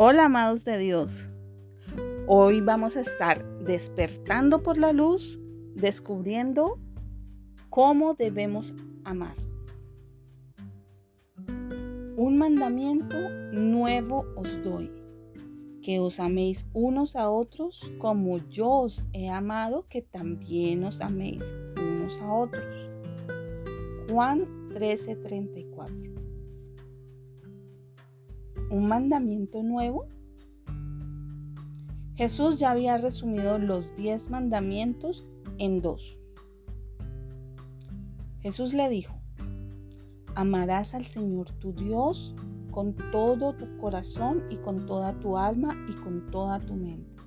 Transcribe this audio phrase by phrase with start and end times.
[0.00, 1.28] Hola amados de Dios.
[2.28, 5.40] Hoy vamos a estar despertando por la luz,
[5.74, 6.78] descubriendo
[7.68, 9.34] cómo debemos amar.
[12.16, 13.16] Un mandamiento
[13.50, 14.88] nuevo os doy,
[15.82, 21.52] que os améis unos a otros como yo os he amado, que también os améis
[21.76, 22.88] unos a otros.
[24.08, 26.17] Juan 13:34
[28.70, 30.06] un mandamiento nuevo?
[32.14, 35.26] Jesús ya había resumido los diez mandamientos
[35.58, 36.16] en dos.
[38.40, 39.14] Jesús le dijo,
[40.34, 42.34] amarás al Señor tu Dios
[42.70, 47.22] con todo tu corazón y con toda tu alma y con toda tu mente.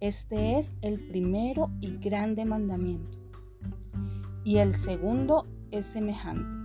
[0.00, 3.18] Este es el primero y grande mandamiento.
[4.44, 6.63] Y el segundo es semejante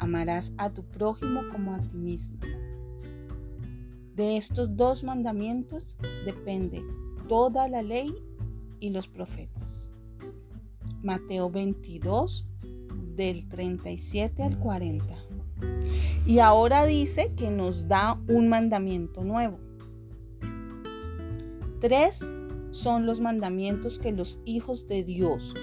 [0.00, 2.38] amarás a tu prójimo como a ti mismo.
[4.16, 6.82] De estos dos mandamientos depende
[7.28, 8.12] toda la ley
[8.80, 9.88] y los profetas.
[11.02, 12.46] Mateo 22,
[13.14, 15.14] del 37 al 40.
[16.26, 19.58] Y ahora dice que nos da un mandamiento nuevo.
[21.80, 22.20] Tres
[22.70, 25.54] son los mandamientos que los hijos de Dios,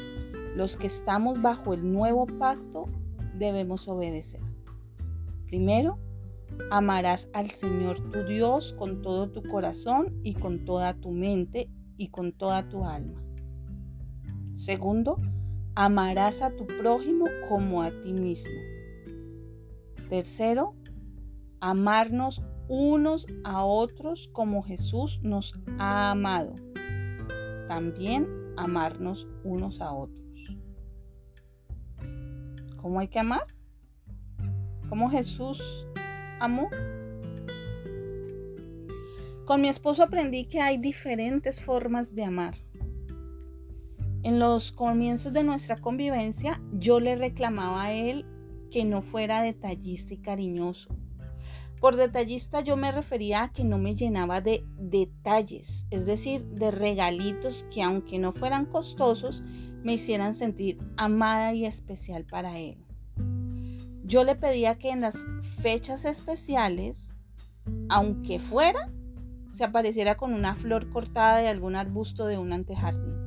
[0.55, 2.87] los que estamos bajo el nuevo pacto,
[3.37, 4.41] debemos obedecer.
[5.47, 5.97] Primero,
[6.71, 12.09] amarás al Señor tu Dios con todo tu corazón y con toda tu mente y
[12.09, 13.21] con toda tu alma.
[14.55, 15.17] Segundo,
[15.75, 18.59] amarás a tu prójimo como a ti mismo.
[20.09, 20.73] Tercero,
[21.59, 26.53] amarnos unos a otros como Jesús nos ha amado.
[27.67, 30.26] También amarnos unos a otros.
[32.77, 33.45] ¿Cómo hay que amar?
[34.89, 35.85] ¿Cómo Jesús
[36.39, 36.69] amó?
[39.45, 42.55] Con mi esposo aprendí que hay diferentes formas de amar.
[44.23, 48.25] En los comienzos de nuestra convivencia yo le reclamaba a él
[48.71, 50.95] que no fuera detallista y cariñoso.
[51.79, 56.71] Por detallista yo me refería a que no me llenaba de detalles, es decir, de
[56.71, 59.43] regalitos que aunque no fueran costosos,
[59.83, 62.77] me hicieran sentir amada y especial para Él.
[64.03, 65.25] Yo le pedía que en las
[65.61, 67.11] fechas especiales,
[67.89, 68.91] aunque fuera,
[69.51, 73.17] se apareciera con una flor cortada de algún arbusto de un antejardín.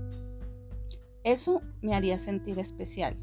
[1.25, 3.17] Eso me haría sentir especial.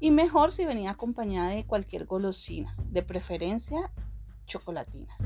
[0.00, 3.92] Y mejor si venía acompañada de cualquier golosina, de preferencia
[4.46, 5.18] chocolatinas.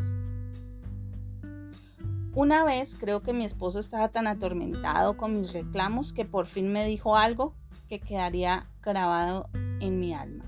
[2.34, 6.72] Una vez creo que mi esposo estaba tan atormentado con mis reclamos que por fin
[6.72, 7.54] me dijo algo
[7.88, 9.50] que quedaría grabado
[9.80, 10.44] en mi alma.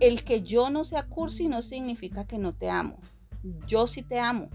[0.00, 2.98] El que yo no sea cursi no significa que no te amo.
[3.68, 4.48] Yo sí te amo,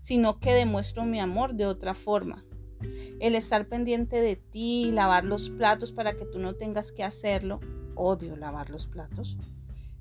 [0.00, 2.42] sino que demuestro mi amor de otra forma.
[3.20, 7.60] El estar pendiente de ti, lavar los platos para que tú no tengas que hacerlo,
[7.94, 9.36] odio lavar los platos.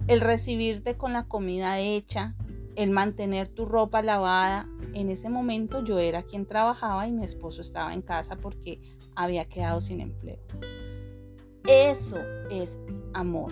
[0.08, 2.38] El recibirte con la comida hecha,
[2.80, 4.70] el mantener tu ropa lavada.
[4.94, 8.80] En ese momento yo era quien trabajaba y mi esposo estaba en casa porque
[9.16, 10.40] había quedado sin empleo.
[11.68, 12.18] Eso
[12.50, 12.80] es
[13.14, 13.52] amor.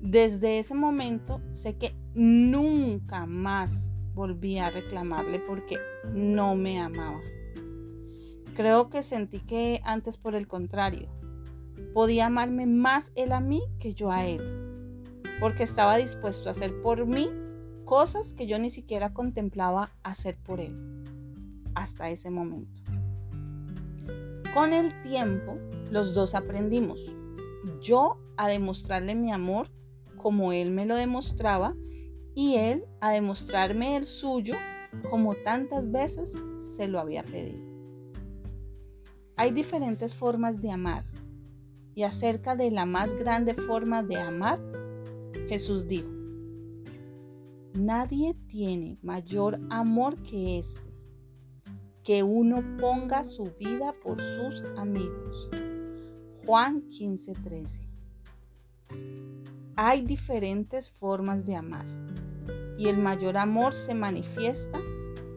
[0.00, 5.78] Desde ese momento sé que nunca más volví a reclamarle porque
[6.12, 7.20] no me amaba.
[8.54, 11.08] Creo que sentí que antes por el contrario,
[11.92, 14.65] podía amarme más él a mí que yo a él
[15.40, 17.30] porque estaba dispuesto a hacer por mí
[17.84, 20.76] cosas que yo ni siquiera contemplaba hacer por él
[21.74, 22.80] hasta ese momento.
[24.54, 25.58] Con el tiempo,
[25.90, 27.12] los dos aprendimos.
[27.80, 29.68] Yo a demostrarle mi amor
[30.16, 31.74] como él me lo demostraba
[32.34, 34.54] y él a demostrarme el suyo
[35.10, 36.32] como tantas veces
[36.76, 37.66] se lo había pedido.
[39.36, 41.04] Hay diferentes formas de amar
[41.94, 44.58] y acerca de la más grande forma de amar
[45.48, 46.10] Jesús dijo,
[47.78, 50.90] Nadie tiene mayor amor que este,
[52.02, 55.50] que uno ponga su vida por sus amigos.
[56.46, 57.86] Juan 15:13.
[59.76, 61.84] Hay diferentes formas de amar
[62.78, 64.80] y el mayor amor se manifiesta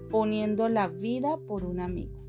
[0.09, 2.23] poniendo la vida por un amigo.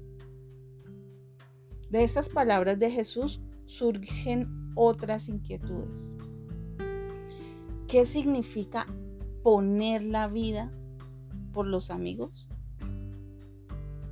[1.89, 6.11] De estas palabras de Jesús surgen otras inquietudes.
[7.91, 8.87] ¿Qué significa
[9.43, 10.71] poner la vida
[11.53, 12.49] por los amigos?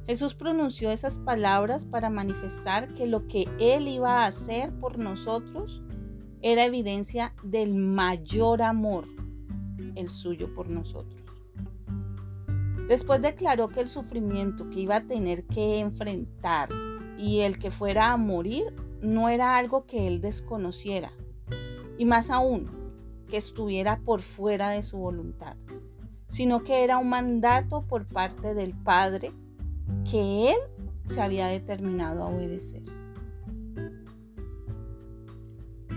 [0.04, 5.80] Jesús pronunció esas palabras para manifestar que lo que Él iba a hacer por nosotros
[6.42, 9.06] era evidencia del mayor amor
[9.94, 11.22] el suyo por nosotros.
[12.88, 16.68] Después declaró que el sufrimiento que iba a tener que enfrentar
[17.16, 21.12] y el que fuera a morir no era algo que él desconociera,
[21.96, 22.77] y más aún,
[23.28, 25.56] que estuviera por fuera de su voluntad,
[26.28, 29.30] sino que era un mandato por parte del Padre
[30.10, 30.58] que él
[31.04, 32.82] se había determinado a obedecer.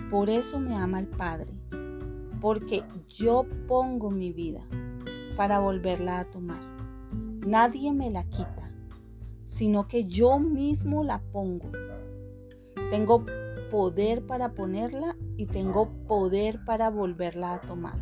[0.09, 1.53] Por eso me ama el Padre,
[2.41, 4.61] porque yo pongo mi vida
[5.37, 6.61] para volverla a tomar.
[7.45, 8.69] Nadie me la quita,
[9.45, 11.71] sino que yo mismo la pongo.
[12.89, 13.25] Tengo
[13.69, 15.10] poder para ponerla
[15.41, 17.97] y tengo poder para volverla a tomar.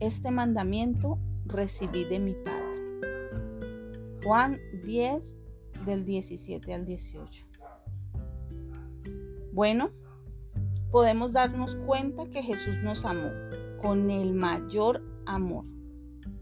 [0.00, 3.00] Este mandamiento recibí de mi Padre.
[4.22, 5.34] Juan 10
[5.86, 7.46] del 17 al 18.
[9.54, 9.92] Bueno,
[10.90, 13.30] podemos darnos cuenta que Jesús nos amó
[13.80, 15.64] con el mayor amor,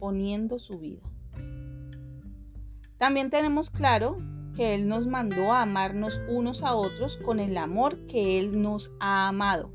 [0.00, 1.08] poniendo su vida.
[2.98, 4.16] También tenemos claro
[4.54, 8.92] que Él nos mandó a amarnos unos a otros con el amor que Él nos
[9.00, 9.70] ha amado.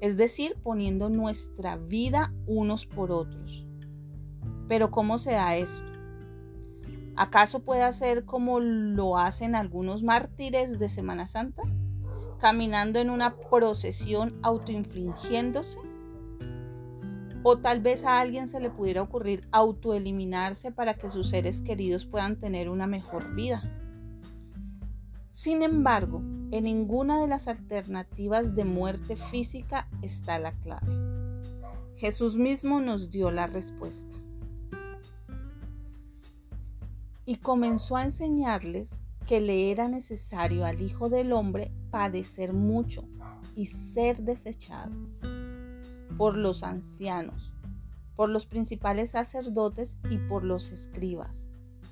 [0.00, 3.66] Es decir, poniendo nuestra vida unos por otros.
[4.68, 5.92] Pero ¿cómo se da esto?
[7.14, 11.62] ¿Acaso puede ser como lo hacen algunos mártires de Semana Santa?
[12.40, 15.78] Caminando en una procesión autoinfligiéndose
[17.42, 22.04] o tal vez a alguien se le pudiera ocurrir autoeliminarse para que sus seres queridos
[22.04, 23.62] puedan tener una mejor vida.
[25.30, 30.92] Sin embargo, en ninguna de las alternativas de muerte física está la clave.
[31.96, 34.14] Jesús mismo nos dio la respuesta.
[37.24, 43.04] Y comenzó a enseñarles que le era necesario al Hijo del Hombre padecer mucho
[43.54, 44.92] y ser desechado
[46.22, 47.52] por los ancianos,
[48.14, 51.48] por los principales sacerdotes y por los escribas,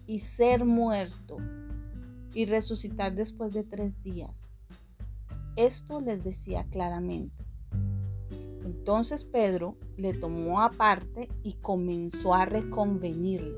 [0.06, 1.38] y ser muerto
[2.32, 4.48] y resucitar después de tres días.
[5.56, 7.44] Esto les decía claramente.
[8.64, 13.56] Entonces Pedro le tomó aparte y comenzó a reconvenirle.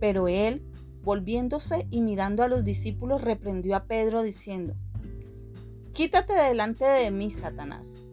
[0.00, 0.66] Pero él,
[1.04, 4.74] volviéndose y mirando a los discípulos, reprendió a Pedro diciendo,
[5.92, 8.03] Quítate delante de mí, Satanás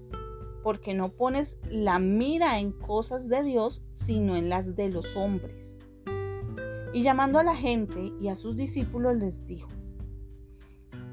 [0.63, 5.79] porque no pones la mira en cosas de Dios, sino en las de los hombres.
[6.93, 9.69] Y llamando a la gente y a sus discípulos les dijo,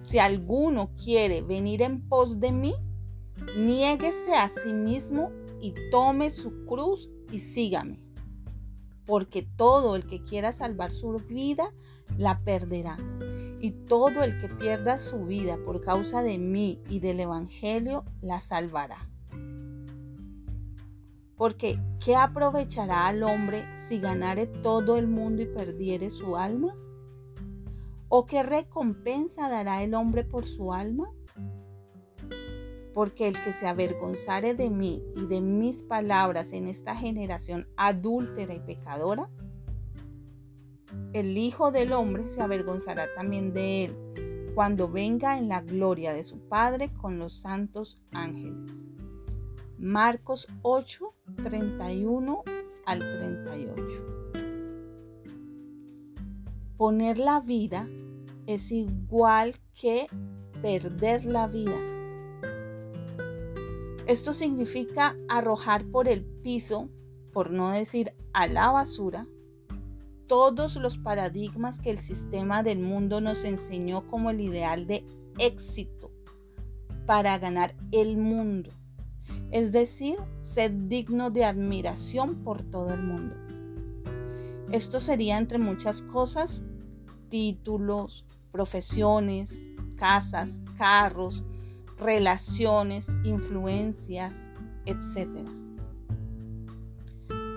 [0.01, 2.75] si alguno quiere venir en pos de mí,
[3.57, 5.31] niéguese a sí mismo
[5.61, 8.01] y tome su cruz y sígame.
[9.05, 11.73] Porque todo el que quiera salvar su vida,
[12.17, 12.97] la perderá.
[13.61, 18.41] Y todo el que pierda su vida por causa de mí y del Evangelio, la
[18.41, 19.09] salvará.
[21.39, 26.75] Porque, ¿qué aprovechará al hombre si ganare todo el mundo y perdiere su alma?
[28.09, 31.13] ¿O qué recompensa dará el hombre por su alma?
[32.93, 38.53] Porque el que se avergonzare de mí y de mis palabras en esta generación adúltera
[38.53, 39.31] y pecadora,
[41.13, 46.25] el Hijo del Hombre se avergonzará también de él cuando venga en la gloria de
[46.25, 48.73] su Padre con los santos ángeles.
[49.79, 52.43] Marcos 8, 31
[52.85, 53.87] al 38.
[56.77, 57.89] Poner la vida
[58.47, 60.07] es igual que
[60.61, 61.77] perder la vida.
[64.07, 66.89] Esto significa arrojar por el piso,
[67.33, 69.27] por no decir a la basura,
[70.27, 75.05] todos los paradigmas que el sistema del mundo nos enseñó como el ideal de
[75.39, 76.11] éxito
[77.07, 78.71] para ganar el mundo
[79.51, 83.35] es decir, ser digno de admiración por todo el mundo.
[84.71, 86.63] Esto sería, entre muchas cosas,
[87.29, 91.45] títulos, profesiones, casas, carros,
[91.97, 94.35] relaciones, influencias,
[94.85, 95.49] etc.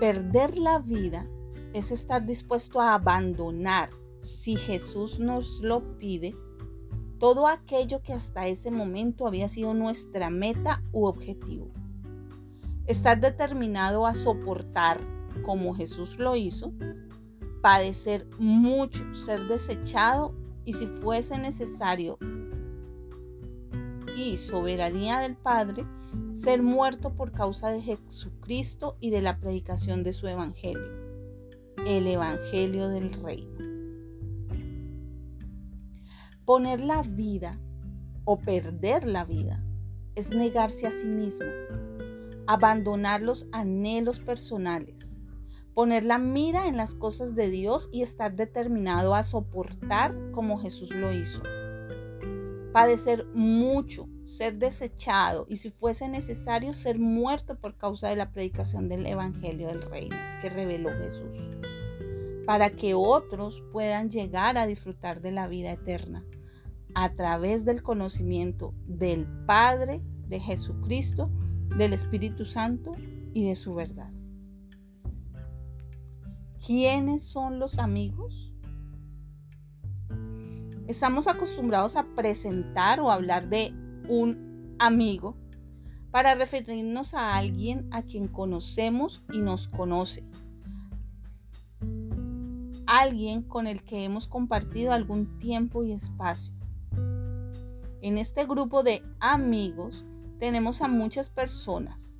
[0.00, 1.26] Perder la vida
[1.72, 6.34] es estar dispuesto a abandonar, si Jesús nos lo pide,
[7.18, 11.70] todo aquello que hasta ese momento había sido nuestra meta u objetivo.
[12.86, 14.98] Estar determinado a soportar,
[15.42, 16.72] como Jesús lo hizo,
[17.62, 20.34] padecer mucho, ser desechado
[20.64, 22.18] y si fuese necesario
[24.16, 25.86] y soberanía del Padre,
[26.32, 30.82] ser muerto por causa de Jesucristo y de la predicación de su Evangelio,
[31.86, 33.58] el Evangelio del Reino.
[36.44, 37.58] Poner la vida
[38.24, 39.62] o perder la vida
[40.14, 41.46] es negarse a sí mismo,
[42.46, 45.08] abandonar los anhelos personales,
[45.74, 50.94] poner la mira en las cosas de Dios y estar determinado a soportar como Jesús
[50.94, 51.40] lo hizo.
[52.72, 58.88] Padecer mucho, ser desechado y si fuese necesario ser muerto por causa de la predicación
[58.88, 61.36] del Evangelio del Reino que reveló Jesús,
[62.46, 66.24] para que otros puedan llegar a disfrutar de la vida eterna
[66.94, 71.30] a través del conocimiento del Padre, de Jesucristo,
[71.76, 72.92] del Espíritu Santo
[73.32, 74.10] y de su verdad.
[76.64, 78.52] ¿Quiénes son los amigos?
[80.86, 83.72] Estamos acostumbrados a presentar o hablar de
[84.08, 85.36] un amigo
[86.10, 90.24] para referirnos a alguien a quien conocemos y nos conoce.
[92.86, 96.54] Alguien con el que hemos compartido algún tiempo y espacio.
[98.02, 100.04] En este grupo de amigos
[100.42, 102.18] tenemos a muchas personas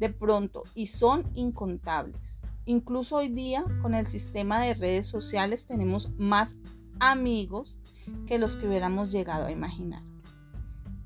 [0.00, 2.40] de pronto y son incontables.
[2.64, 6.56] Incluso hoy día con el sistema de redes sociales tenemos más
[6.98, 7.78] amigos
[8.26, 10.02] que los que hubiéramos llegado a imaginar.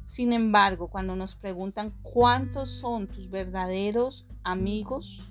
[0.06, 5.30] Sin embargo, cuando nos preguntan cuántos son tus verdaderos amigos,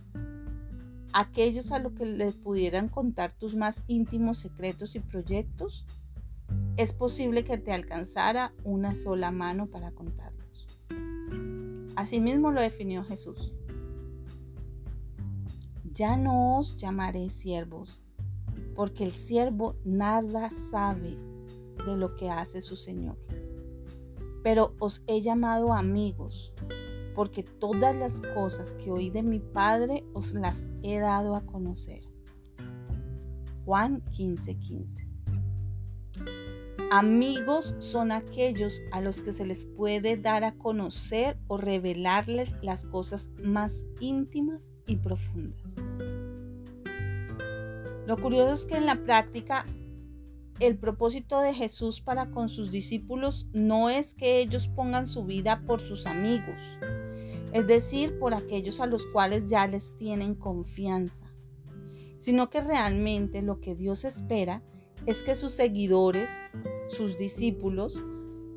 [1.13, 5.83] aquellos a los que les pudieran contar tus más íntimos secretos y proyectos,
[6.75, 10.46] es posible que te alcanzara una sola mano para contarlos.
[11.97, 13.51] Asimismo lo definió Jesús.
[15.91, 18.03] Ya no os llamaré siervos,
[18.75, 21.17] porque el siervo nada sabe
[21.87, 23.17] de lo que hace su Señor.
[24.43, 26.53] Pero os he llamado amigos,
[27.15, 32.01] porque todas las cosas que oí de mi Padre os las he dado a conocer.
[33.65, 35.06] Juan 15:15
[36.89, 42.85] Amigos son aquellos a los que se les puede dar a conocer o revelarles las
[42.85, 45.75] cosas más íntimas y profundas.
[48.05, 49.65] Lo curioso es que en la práctica
[50.61, 55.63] el propósito de Jesús para con sus discípulos no es que ellos pongan su vida
[55.67, 56.79] por sus amigos,
[57.51, 61.25] es decir, por aquellos a los cuales ya les tienen confianza,
[62.17, 64.63] sino que realmente lo que Dios espera
[65.05, 66.29] es que sus seguidores
[66.87, 68.03] sus discípulos,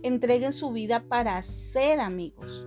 [0.03, 2.67] entreguen su vida para ser amigos.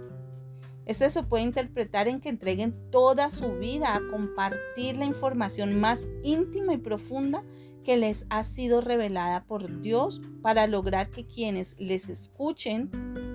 [0.85, 6.07] Este se puede interpretar en que entreguen toda su vida a compartir la información más
[6.23, 7.43] íntima y profunda
[7.83, 12.89] que les ha sido revelada por Dios para lograr que quienes les escuchen,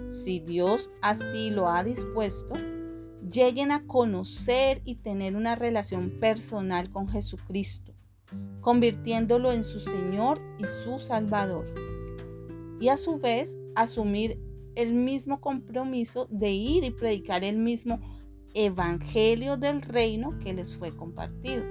[0.08, 2.54] si Dios así lo ha dispuesto,
[3.26, 7.94] lleguen a conocer y tener una relación personal con Jesucristo,
[8.60, 11.87] convirtiéndolo en su Señor y su Salvador
[12.80, 14.40] y a su vez asumir
[14.74, 18.00] el mismo compromiso de ir y predicar el mismo
[18.54, 21.64] evangelio del reino que les fue compartido.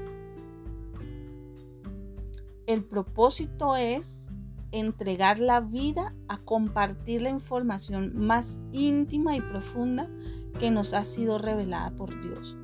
[2.66, 4.28] El propósito es
[4.72, 10.10] entregar la vida a compartir la información más íntima y profunda
[10.60, 12.58] que nos ha sido revelada por Dios,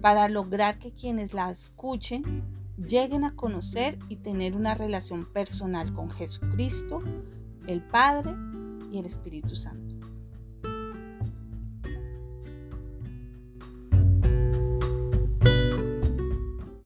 [0.00, 2.44] para lograr que quienes la escuchen
[2.78, 7.02] lleguen a conocer y tener una relación personal con Jesucristo,
[7.66, 8.34] el Padre
[8.90, 9.81] y el Espíritu Santo.